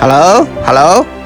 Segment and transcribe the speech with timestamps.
[0.00, 1.17] Hello，Hello。